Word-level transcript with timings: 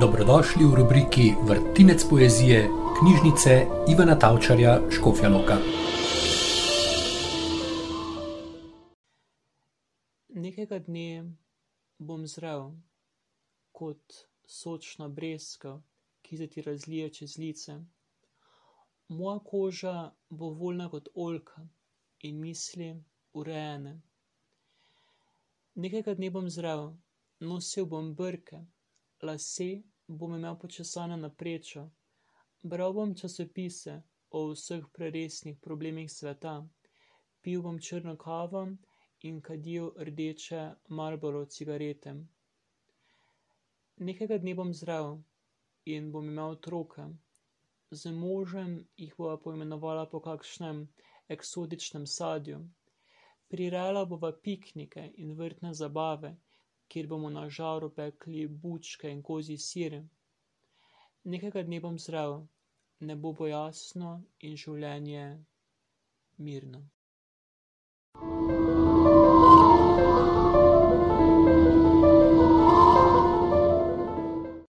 Dobrodošli 0.00 0.64
v 0.64 0.74
rubriki 0.74 1.34
Vrtinec 1.42 2.04
poezije 2.10 2.70
knjižnice 2.98 3.66
Ivana 3.90 4.18
Tavčarja 4.18 4.90
Škofja 4.90 5.28
Loka. 5.28 5.56
Nekega 10.28 10.78
dne 10.78 11.34
bom 11.98 12.26
zrel 12.26 12.70
kot 13.72 14.14
sočna 14.46 15.08
breskva, 15.08 15.82
ki 16.22 16.36
se 16.36 16.46
ti 16.46 16.62
razlije 16.62 17.10
čez 17.10 17.36
lice. 17.38 17.80
Moja 19.08 19.38
koža 19.38 20.12
bo 20.30 20.54
voljna 20.54 20.90
kot 20.90 21.08
oljka 21.14 21.68
in 22.20 22.40
misli 22.40 23.02
urejene. 23.32 24.00
Nekega 25.74 26.14
dne 26.14 26.30
bom 26.30 26.50
zrel, 26.50 26.92
nosil 27.40 27.86
bom 27.86 28.14
brke, 28.14 28.62
lase 29.22 29.82
bom 30.06 30.34
imel 30.34 30.56
počesane 30.58 31.16
na 31.16 31.30
prečo, 31.30 31.90
bral 32.62 32.92
bom 32.92 33.14
časopise 33.14 34.02
o 34.30 34.48
vseh 34.52 34.84
preresnih 34.92 35.58
problemih 35.60 36.10
sveta, 36.12 36.54
pil 37.42 37.62
bom 37.62 37.78
črno 37.78 38.16
kavo 38.16 38.66
in 39.22 39.40
kadil 39.40 39.92
rdeče 39.96 40.62
Marlboro 40.88 41.44
cigarete. 41.44 42.14
Nekega 43.96 44.38
dne 44.38 44.54
bom 44.54 44.72
zrel 44.74 45.18
in 45.84 46.12
bom 46.12 46.28
imel 46.28 46.56
otroke. 46.56 47.06
Z 47.90 48.12
možem 48.12 48.84
jih 48.96 49.14
bova 49.18 49.36
poimenovala 49.36 50.06
po 50.06 50.20
kakšnem 50.20 50.84
eksotičnem 51.28 52.06
sadju. 52.06 52.60
Prirejala 53.48 54.04
bova 54.04 54.32
piknike 54.32 55.10
in 55.16 55.32
vrtne 55.34 55.72
zabave, 55.74 56.36
kjer 56.88 57.06
bomo 57.06 57.30
na 57.30 57.48
žaru 57.48 57.90
pekli 57.94 58.46
bučke 58.48 59.10
in 59.10 59.22
kozji 59.22 59.58
sir. 59.58 59.98
Nekega 61.24 61.62
dne 61.62 61.80
bom 61.80 61.98
zrel, 61.98 62.38
nebo 63.00 63.32
bo 63.32 63.46
jasno 63.46 64.12
in 64.40 64.56
življenje 64.56 65.24
mirno. 66.38 66.82